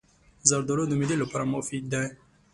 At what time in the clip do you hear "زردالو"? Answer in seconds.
0.49-0.83